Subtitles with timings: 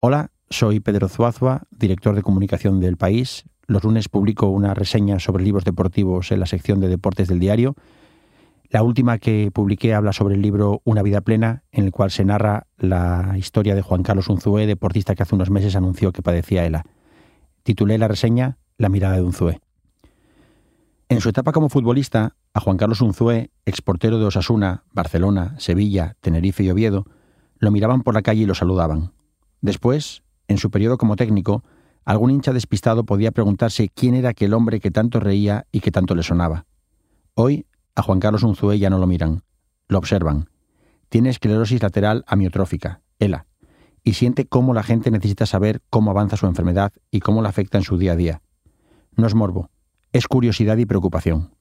[0.00, 3.44] Hola, soy Pedro Zuazua, director de comunicación del país.
[3.66, 7.76] Los lunes publico una reseña sobre libros deportivos en la sección de deportes del diario.
[8.68, 12.26] La última que publiqué habla sobre el libro Una vida plena, en el cual se
[12.26, 16.66] narra la historia de Juan Carlos Unzué, deportista que hace unos meses anunció que padecía
[16.66, 16.84] ELA.
[17.62, 19.60] Titulé la reseña La mirada de Unzué.
[21.08, 26.62] En su etapa como futbolista, a Juan Carlos Unzué, exportero de Osasuna, Barcelona, Sevilla, Tenerife
[26.62, 27.06] y Oviedo,
[27.58, 29.16] lo miraban por la calle y lo saludaban.
[29.60, 31.64] Después, en su periodo como técnico,
[32.04, 36.14] algún hincha despistado podía preguntarse quién era aquel hombre que tanto reía y que tanto
[36.14, 36.66] le sonaba.
[37.34, 39.42] Hoy, a Juan Carlos Unzué ya no lo miran,
[39.88, 40.48] lo observan.
[41.08, 43.46] Tiene esclerosis lateral amiotrófica, ELA,
[44.04, 47.78] y siente cómo la gente necesita saber cómo avanza su enfermedad y cómo la afecta
[47.78, 48.42] en su día a día.
[49.16, 49.70] No es morbo,
[50.12, 51.54] es curiosidad y preocupación.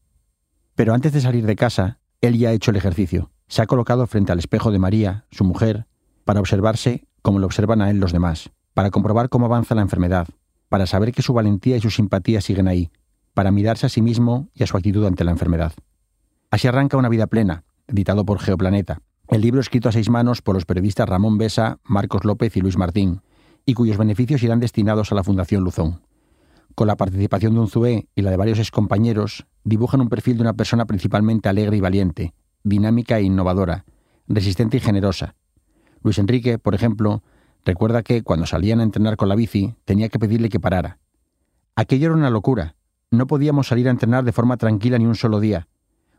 [0.75, 3.31] Pero antes de salir de casa, él ya ha hecho el ejercicio.
[3.48, 5.88] Se ha colocado frente al espejo de María, su mujer,
[6.23, 10.27] para observarse como lo observan a él los demás, para comprobar cómo avanza la enfermedad,
[10.70, 12.91] para saber que su valentía y su simpatía siguen ahí,
[13.33, 15.73] para mirarse a sí mismo y a su actitud ante la enfermedad.
[16.52, 20.53] Así arranca Una vida plena, editado por Geoplaneta, el libro escrito a seis manos por
[20.53, 23.22] los periodistas Ramón Besa, Marcos López y Luis Martín,
[23.66, 26.02] y cuyos beneficios irán destinados a la Fundación Luzón.
[26.75, 30.53] Con la participación de Unzué y la de varios excompañeros, dibujan un perfil de una
[30.53, 33.83] persona principalmente alegre y valiente, dinámica e innovadora,
[34.28, 35.33] resistente y generosa,
[36.06, 37.23] Luis Enrique, por ejemplo,
[37.66, 41.00] recuerda que cuando salían a entrenar con la bici tenía que pedirle que parara.
[41.75, 42.75] Aquello era una locura.
[43.09, 45.67] No podíamos salir a entrenar de forma tranquila ni un solo día.